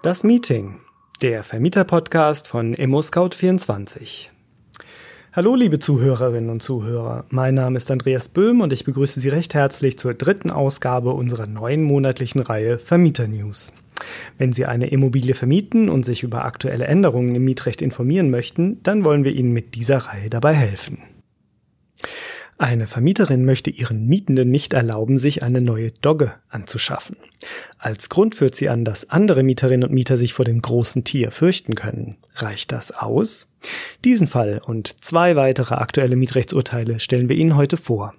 Das 0.00 0.22
Meeting, 0.22 0.78
der 1.22 1.42
Vermieter-Podcast 1.42 2.46
von 2.46 2.72
ImmoScout24. 2.72 4.28
Hallo, 5.32 5.56
liebe 5.56 5.80
Zuhörerinnen 5.80 6.50
und 6.50 6.62
Zuhörer. 6.62 7.24
Mein 7.30 7.56
Name 7.56 7.78
ist 7.78 7.90
Andreas 7.90 8.28
Böhm 8.28 8.60
und 8.60 8.72
ich 8.72 8.84
begrüße 8.84 9.18
Sie 9.18 9.28
recht 9.28 9.54
herzlich 9.54 9.98
zur 9.98 10.14
dritten 10.14 10.52
Ausgabe 10.52 11.10
unserer 11.14 11.48
neuen 11.48 11.82
monatlichen 11.82 12.40
Reihe 12.40 12.78
Vermieter 12.78 13.26
News. 13.26 13.72
Wenn 14.38 14.52
Sie 14.52 14.66
eine 14.66 14.88
Immobilie 14.88 15.34
vermieten 15.34 15.88
und 15.88 16.04
sich 16.04 16.22
über 16.22 16.44
aktuelle 16.44 16.86
Änderungen 16.86 17.34
im 17.34 17.44
Mietrecht 17.44 17.82
informieren 17.82 18.30
möchten, 18.30 18.80
dann 18.84 19.02
wollen 19.02 19.24
wir 19.24 19.32
Ihnen 19.32 19.52
mit 19.52 19.74
dieser 19.74 19.96
Reihe 19.96 20.30
dabei 20.30 20.54
helfen. 20.54 20.98
Eine 22.60 22.88
Vermieterin 22.88 23.44
möchte 23.44 23.70
ihren 23.70 24.08
Mietenden 24.08 24.50
nicht 24.50 24.72
erlauben, 24.72 25.16
sich 25.16 25.44
eine 25.44 25.60
neue 25.60 25.92
Dogge 25.92 26.34
anzuschaffen. 26.48 27.16
Als 27.78 28.08
Grund 28.08 28.34
führt 28.34 28.56
sie 28.56 28.68
an, 28.68 28.84
dass 28.84 29.10
andere 29.10 29.44
Mieterinnen 29.44 29.88
und 29.88 29.94
Mieter 29.94 30.16
sich 30.18 30.32
vor 30.32 30.44
dem 30.44 30.60
großen 30.60 31.04
Tier 31.04 31.30
fürchten 31.30 31.76
können. 31.76 32.16
Reicht 32.34 32.72
das 32.72 32.90
aus? 32.90 33.46
Diesen 34.04 34.26
Fall 34.26 34.60
und 34.64 35.04
zwei 35.04 35.36
weitere 35.36 35.76
aktuelle 35.76 36.16
Mietrechtsurteile 36.16 36.98
stellen 36.98 37.28
wir 37.28 37.36
Ihnen 37.36 37.54
heute 37.54 37.76
vor. 37.76 38.14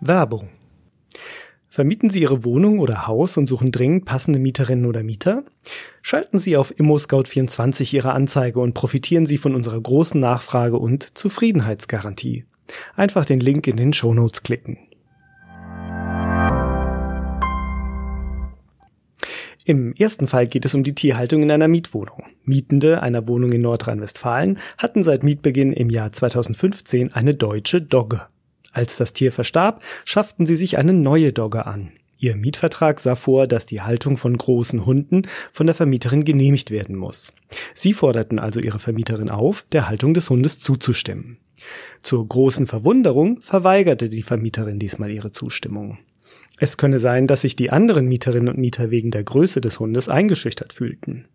Werbung 0.00 0.48
Vermieten 1.70 2.08
Sie 2.08 2.22
Ihre 2.22 2.44
Wohnung 2.44 2.78
oder 2.78 3.06
Haus 3.06 3.36
und 3.36 3.46
suchen 3.46 3.72
dringend 3.72 4.06
passende 4.06 4.38
Mieterinnen 4.38 4.86
oder 4.86 5.02
Mieter? 5.02 5.44
Schalten 6.00 6.38
Sie 6.38 6.56
auf 6.56 6.72
ImmoScout24 6.72 7.92
Ihre 7.92 8.12
Anzeige 8.12 8.60
und 8.60 8.72
profitieren 8.72 9.26
Sie 9.26 9.36
von 9.36 9.54
unserer 9.54 9.78
großen 9.78 10.18
Nachfrage 10.18 10.78
und 10.78 11.18
Zufriedenheitsgarantie. 11.18 12.46
Einfach 12.96 13.26
den 13.26 13.40
Link 13.40 13.66
in 13.66 13.76
den 13.76 13.92
Show 13.92 14.14
Notes 14.14 14.42
klicken. 14.42 14.78
Im 19.66 19.92
ersten 19.92 20.26
Fall 20.26 20.46
geht 20.46 20.64
es 20.64 20.74
um 20.74 20.82
die 20.82 20.94
Tierhaltung 20.94 21.42
in 21.42 21.50
einer 21.50 21.68
Mietwohnung. 21.68 22.24
Mietende 22.44 23.02
einer 23.02 23.28
Wohnung 23.28 23.52
in 23.52 23.60
Nordrhein-Westfalen 23.60 24.58
hatten 24.78 25.04
seit 25.04 25.22
Mietbeginn 25.22 25.74
im 25.74 25.90
Jahr 25.90 26.10
2015 26.10 27.12
eine 27.12 27.34
deutsche 27.34 27.82
Dogge. 27.82 28.22
Als 28.72 28.96
das 28.96 29.12
Tier 29.12 29.32
verstarb, 29.32 29.82
schafften 30.04 30.46
sie 30.46 30.56
sich 30.56 30.78
eine 30.78 30.92
neue 30.92 31.32
Dogge 31.32 31.66
an. 31.66 31.92
Ihr 32.20 32.34
Mietvertrag 32.34 32.98
sah 32.98 33.14
vor, 33.14 33.46
dass 33.46 33.64
die 33.64 33.80
Haltung 33.80 34.16
von 34.16 34.36
großen 34.36 34.84
Hunden 34.84 35.22
von 35.52 35.66
der 35.66 35.74
Vermieterin 35.74 36.24
genehmigt 36.24 36.72
werden 36.72 36.96
muss. 36.96 37.32
Sie 37.74 37.92
forderten 37.92 38.40
also 38.40 38.58
ihre 38.58 38.80
Vermieterin 38.80 39.30
auf, 39.30 39.64
der 39.70 39.88
Haltung 39.88 40.14
des 40.14 40.28
Hundes 40.28 40.58
zuzustimmen. 40.58 41.38
Zur 42.02 42.26
großen 42.26 42.66
Verwunderung 42.66 43.40
verweigerte 43.40 44.08
die 44.08 44.22
Vermieterin 44.22 44.80
diesmal 44.80 45.10
ihre 45.10 45.30
Zustimmung. 45.30 45.98
Es 46.58 46.76
könne 46.76 46.98
sein, 46.98 47.28
dass 47.28 47.42
sich 47.42 47.54
die 47.54 47.70
anderen 47.70 48.06
Mieterinnen 48.06 48.48
und 48.48 48.58
Mieter 48.58 48.90
wegen 48.90 49.12
der 49.12 49.22
Größe 49.22 49.60
des 49.60 49.78
Hundes 49.78 50.08
eingeschüchtert 50.08 50.72
fühlten. 50.72 51.28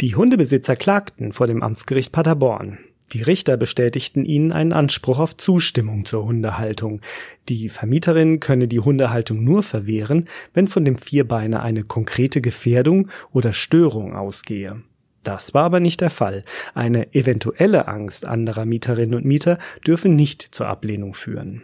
Die 0.00 0.14
Hundebesitzer 0.14 0.76
klagten 0.76 1.32
vor 1.32 1.48
dem 1.48 1.62
Amtsgericht 1.62 2.12
Paderborn. 2.12 2.78
Die 3.14 3.22
Richter 3.22 3.56
bestätigten 3.56 4.24
ihnen 4.24 4.50
einen 4.50 4.72
Anspruch 4.72 5.20
auf 5.20 5.36
Zustimmung 5.36 6.04
zur 6.04 6.24
Hundehaltung. 6.24 7.00
Die 7.48 7.68
Vermieterin 7.68 8.40
könne 8.40 8.66
die 8.66 8.80
Hundehaltung 8.80 9.44
nur 9.44 9.62
verwehren, 9.62 10.28
wenn 10.52 10.66
von 10.66 10.84
dem 10.84 10.98
Vierbeiner 10.98 11.62
eine 11.62 11.84
konkrete 11.84 12.40
Gefährdung 12.40 13.08
oder 13.32 13.52
Störung 13.52 14.16
ausgehe. 14.16 14.82
Das 15.22 15.54
war 15.54 15.62
aber 15.62 15.78
nicht 15.78 16.00
der 16.00 16.10
Fall. 16.10 16.42
Eine 16.74 17.14
eventuelle 17.14 17.86
Angst 17.86 18.26
anderer 18.26 18.66
Mieterinnen 18.66 19.14
und 19.14 19.24
Mieter 19.24 19.58
dürfe 19.86 20.08
nicht 20.08 20.42
zur 20.42 20.66
Ablehnung 20.66 21.14
führen. 21.14 21.62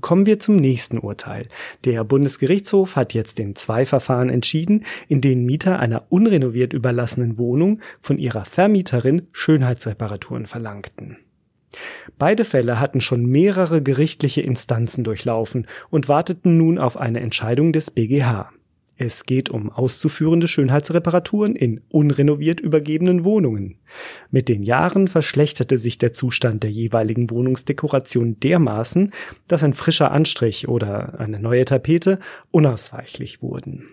Kommen 0.00 0.26
wir 0.26 0.40
zum 0.40 0.56
nächsten 0.56 0.98
Urteil. 0.98 1.46
Der 1.84 2.02
Bundesgerichtshof 2.02 2.96
hat 2.96 3.14
jetzt 3.14 3.38
in 3.38 3.54
zwei 3.54 3.86
Verfahren 3.86 4.30
entschieden, 4.30 4.84
in 5.06 5.20
denen 5.20 5.44
Mieter 5.44 5.78
einer 5.78 6.06
unrenoviert 6.08 6.72
überlassenen 6.72 7.38
Wohnung 7.38 7.80
von 8.00 8.18
ihrer 8.18 8.44
Vermieterin 8.44 9.28
Schönheitsreparaturen 9.30 10.46
verlangten. 10.46 11.18
Beide 12.18 12.44
Fälle 12.44 12.80
hatten 12.80 13.00
schon 13.00 13.26
mehrere 13.26 13.82
gerichtliche 13.82 14.40
Instanzen 14.40 15.04
durchlaufen 15.04 15.66
und 15.90 16.08
warteten 16.08 16.56
nun 16.56 16.78
auf 16.78 16.96
eine 16.96 17.20
Entscheidung 17.20 17.72
des 17.72 17.90
BGH. 17.90 18.50
Es 18.98 19.24
geht 19.24 19.50
um 19.50 19.70
auszuführende 19.70 20.48
Schönheitsreparaturen 20.48 21.54
in 21.54 21.82
unrenoviert 21.90 22.60
übergebenen 22.60 23.24
Wohnungen. 23.24 23.78
Mit 24.30 24.48
den 24.48 24.62
Jahren 24.62 25.06
verschlechterte 25.06 25.76
sich 25.76 25.98
der 25.98 26.14
Zustand 26.14 26.62
der 26.62 26.70
jeweiligen 26.70 27.28
Wohnungsdekoration 27.28 28.40
dermaßen, 28.40 29.12
dass 29.48 29.62
ein 29.62 29.74
frischer 29.74 30.12
Anstrich 30.12 30.68
oder 30.68 31.20
eine 31.20 31.38
neue 31.38 31.66
Tapete 31.66 32.18
unausweichlich 32.50 33.42
wurden. 33.42 33.84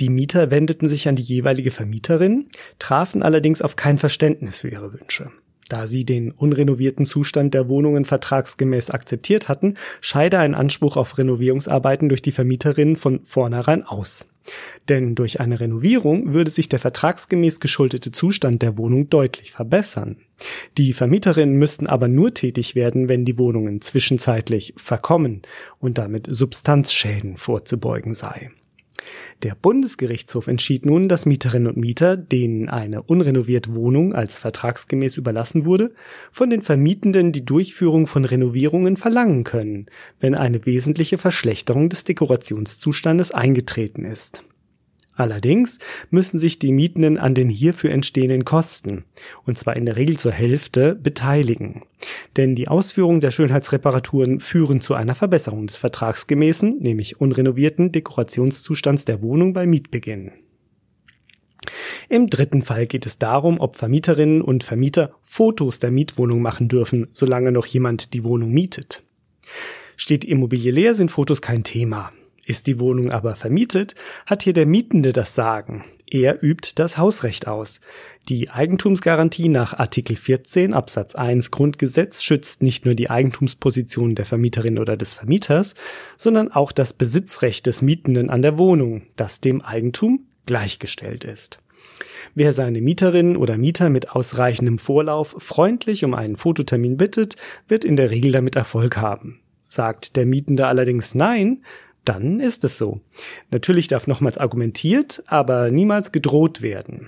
Die 0.00 0.08
Mieter 0.08 0.50
wendeten 0.50 0.88
sich 0.88 1.08
an 1.08 1.16
die 1.16 1.22
jeweilige 1.22 1.70
Vermieterin, 1.70 2.48
trafen 2.78 3.22
allerdings 3.22 3.60
auf 3.60 3.76
kein 3.76 3.98
Verständnis 3.98 4.60
für 4.60 4.68
ihre 4.68 4.92
Wünsche. 4.92 5.30
Da 5.68 5.86
sie 5.86 6.04
den 6.04 6.30
unrenovierten 6.30 7.06
Zustand 7.06 7.54
der 7.54 7.68
Wohnungen 7.68 8.04
vertragsgemäß 8.04 8.90
akzeptiert 8.90 9.48
hatten, 9.48 9.74
scheide 10.00 10.38
ein 10.38 10.54
Anspruch 10.54 10.96
auf 10.96 11.18
Renovierungsarbeiten 11.18 12.08
durch 12.08 12.22
die 12.22 12.32
Vermieterin 12.32 12.96
von 12.96 13.20
vornherein 13.24 13.82
aus. 13.82 14.28
Denn 14.88 15.16
durch 15.16 15.40
eine 15.40 15.58
Renovierung 15.58 16.32
würde 16.32 16.52
sich 16.52 16.68
der 16.68 16.78
vertragsgemäß 16.78 17.58
geschuldete 17.58 18.12
Zustand 18.12 18.62
der 18.62 18.78
Wohnung 18.78 19.10
deutlich 19.10 19.50
verbessern. 19.50 20.18
Die 20.78 20.92
Vermieterinnen 20.92 21.56
müssten 21.56 21.88
aber 21.88 22.06
nur 22.06 22.32
tätig 22.32 22.76
werden, 22.76 23.08
wenn 23.08 23.24
die 23.24 23.38
Wohnungen 23.38 23.80
zwischenzeitlich 23.80 24.74
verkommen 24.76 25.42
und 25.80 25.98
damit 25.98 26.28
Substanzschäden 26.30 27.36
vorzubeugen 27.36 28.14
sei. 28.14 28.50
Der 29.42 29.54
Bundesgerichtshof 29.54 30.46
entschied 30.46 30.86
nun, 30.86 31.08
dass 31.08 31.26
Mieterinnen 31.26 31.68
und 31.68 31.76
Mieter, 31.76 32.16
denen 32.16 32.68
eine 32.68 33.02
unrenovierte 33.02 33.74
Wohnung 33.74 34.14
als 34.14 34.38
vertragsgemäß 34.38 35.16
überlassen 35.16 35.64
wurde, 35.64 35.92
von 36.32 36.50
den 36.50 36.62
Vermietenden 36.62 37.32
die 37.32 37.44
Durchführung 37.44 38.06
von 38.06 38.24
Renovierungen 38.24 38.96
verlangen 38.96 39.44
können, 39.44 39.86
wenn 40.20 40.34
eine 40.34 40.66
wesentliche 40.66 41.18
Verschlechterung 41.18 41.88
des 41.88 42.04
Dekorationszustandes 42.04 43.32
eingetreten 43.32 44.04
ist 44.04 44.42
Allerdings 45.16 45.78
müssen 46.10 46.38
sich 46.38 46.58
die 46.58 46.72
Mietenden 46.72 47.16
an 47.16 47.34
den 47.34 47.48
hierfür 47.48 47.90
entstehenden 47.90 48.44
Kosten, 48.44 49.04
und 49.44 49.58
zwar 49.58 49.74
in 49.74 49.86
der 49.86 49.96
Regel 49.96 50.18
zur 50.18 50.32
Hälfte, 50.32 50.94
beteiligen. 50.94 51.82
Denn 52.36 52.54
die 52.54 52.68
Ausführung 52.68 53.20
der 53.20 53.30
Schönheitsreparaturen 53.30 54.40
führen 54.40 54.80
zu 54.80 54.94
einer 54.94 55.14
Verbesserung 55.14 55.66
des 55.66 55.78
vertragsgemäßen, 55.78 56.78
nämlich 56.78 57.20
unrenovierten 57.20 57.92
Dekorationszustands 57.92 59.06
der 59.06 59.22
Wohnung 59.22 59.54
bei 59.54 59.66
Mietbeginn. 59.66 60.32
Im 62.08 62.28
dritten 62.28 62.62
Fall 62.62 62.86
geht 62.86 63.06
es 63.06 63.18
darum, 63.18 63.58
ob 63.58 63.76
Vermieterinnen 63.76 64.42
und 64.42 64.64
Vermieter 64.64 65.14
Fotos 65.22 65.80
der 65.80 65.90
Mietwohnung 65.90 66.40
machen 66.40 66.68
dürfen, 66.68 67.08
solange 67.12 67.50
noch 67.50 67.66
jemand 67.66 68.14
die 68.14 68.22
Wohnung 68.22 68.52
mietet. 68.52 69.02
Steht 69.96 70.24
Immobilie 70.24 70.70
leer, 70.70 70.94
sind 70.94 71.10
Fotos 71.10 71.40
kein 71.40 71.64
Thema. 71.64 72.12
Ist 72.44 72.68
die 72.68 72.78
Wohnung 72.78 73.10
aber 73.10 73.34
vermietet, 73.34 73.96
hat 74.26 74.42
hier 74.44 74.52
der 74.52 74.66
Mietende 74.66 75.12
das 75.12 75.34
Sagen. 75.34 75.84
Er 76.08 76.44
übt 76.44 76.72
das 76.76 76.96
Hausrecht 76.98 77.48
aus. 77.48 77.80
Die 78.28 78.50
Eigentumsgarantie 78.50 79.48
nach 79.48 79.74
Artikel 79.74 80.16
14 80.16 80.74
Absatz 80.74 81.14
1 81.14 81.52
Grundgesetz 81.52 82.24
schützt 82.24 82.60
nicht 82.60 82.84
nur 82.84 82.96
die 82.96 83.08
Eigentumsposition 83.08 84.16
der 84.16 84.24
Vermieterin 84.24 84.80
oder 84.80 84.96
des 84.96 85.14
Vermieters, 85.14 85.74
sondern 86.16 86.50
auch 86.50 86.72
das 86.72 86.92
Besitzrecht 86.92 87.66
des 87.66 87.82
Mietenden 87.82 88.28
an 88.28 88.42
der 88.42 88.58
Wohnung, 88.58 89.02
das 89.14 89.40
dem 89.40 89.62
Eigentum 89.62 90.26
gleichgestellt 90.44 91.22
ist. 91.22 91.60
Wer 92.34 92.52
seine 92.52 92.80
Mieterin 92.80 93.36
oder 93.36 93.58
Mieter 93.58 93.90
mit 93.90 94.10
ausreichendem 94.10 94.80
Vorlauf 94.80 95.36
freundlich 95.38 96.04
um 96.04 96.12
einen 96.12 96.36
Fototermin 96.36 96.96
bittet, 96.96 97.36
wird 97.68 97.84
in 97.84 97.94
der 97.94 98.10
Regel 98.10 98.32
damit 98.32 98.56
Erfolg 98.56 98.96
haben. 98.96 99.38
Sagt 99.66 100.16
der 100.16 100.26
Mietende 100.26 100.66
allerdings 100.66 101.14
Nein, 101.14 101.62
dann 102.04 102.40
ist 102.40 102.64
es 102.64 102.76
so. 102.76 103.02
Natürlich 103.52 103.86
darf 103.86 104.08
nochmals 104.08 104.36
argumentiert, 104.36 105.22
aber 105.26 105.70
niemals 105.70 106.10
gedroht 106.10 106.60
werden. 106.60 107.06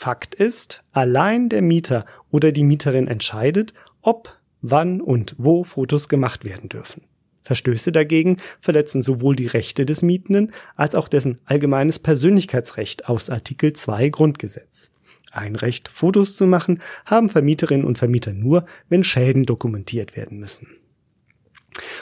Fakt 0.00 0.34
ist, 0.34 0.82
allein 0.92 1.50
der 1.50 1.60
Mieter 1.60 2.06
oder 2.30 2.52
die 2.52 2.64
Mieterin 2.64 3.06
entscheidet, 3.06 3.74
ob, 4.00 4.34
wann 4.62 5.02
und 5.02 5.34
wo 5.36 5.62
Fotos 5.62 6.08
gemacht 6.08 6.42
werden 6.46 6.70
dürfen. 6.70 7.02
Verstöße 7.42 7.92
dagegen 7.92 8.38
verletzen 8.60 9.02
sowohl 9.02 9.36
die 9.36 9.46
Rechte 9.46 9.84
des 9.84 10.00
Mietenden 10.00 10.52
als 10.74 10.94
auch 10.94 11.06
dessen 11.06 11.36
allgemeines 11.44 11.98
Persönlichkeitsrecht 11.98 13.10
aus 13.10 13.28
Artikel 13.28 13.74
2 13.74 14.08
Grundgesetz. 14.08 14.90
Ein 15.32 15.54
Recht, 15.54 15.88
Fotos 15.88 16.34
zu 16.34 16.46
machen, 16.46 16.80
haben 17.04 17.28
Vermieterinnen 17.28 17.84
und 17.84 17.98
Vermieter 17.98 18.32
nur, 18.32 18.64
wenn 18.88 19.04
Schäden 19.04 19.44
dokumentiert 19.44 20.16
werden 20.16 20.38
müssen. 20.38 20.79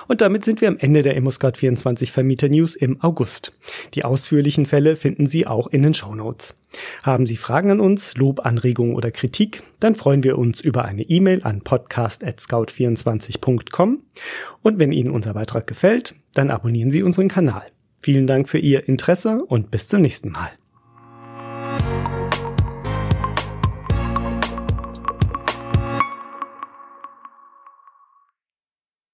Und 0.08 0.22
damit 0.22 0.44
sind 0.44 0.60
wir 0.60 0.68
am 0.68 0.78
Ende 0.78 1.02
der 1.02 1.16
ImmoScout24 1.16 2.10
Vermieter 2.10 2.48
News 2.48 2.74
im 2.74 3.00
August. 3.02 3.52
Die 3.94 4.04
ausführlichen 4.04 4.66
Fälle 4.66 4.96
finden 4.96 5.26
Sie 5.26 5.46
auch 5.46 5.68
in 5.68 5.82
den 5.82 5.94
Show 5.94 6.14
Notes. 6.14 6.54
Haben 7.02 7.26
Sie 7.26 7.36
Fragen 7.36 7.70
an 7.70 7.80
uns, 7.80 8.16
Lob, 8.16 8.44
Anregungen 8.44 8.96
oder 8.96 9.10
Kritik, 9.10 9.62
dann 9.80 9.94
freuen 9.94 10.22
wir 10.24 10.36
uns 10.38 10.60
über 10.60 10.84
eine 10.84 11.02
E-Mail 11.02 11.42
an 11.44 11.62
podcast@scout24.com 11.62 14.02
und 14.62 14.78
wenn 14.78 14.92
Ihnen 14.92 15.10
unser 15.10 15.32
Beitrag 15.34 15.66
gefällt, 15.66 16.14
dann 16.34 16.50
abonnieren 16.50 16.90
Sie 16.90 17.02
unseren 17.02 17.28
Kanal. 17.28 17.66
Vielen 18.02 18.26
Dank 18.26 18.48
für 18.48 18.58
Ihr 18.58 18.88
Interesse 18.88 19.44
und 19.44 19.70
bis 19.70 19.88
zum 19.88 20.00
nächsten 20.02 20.30
Mal. 20.30 20.50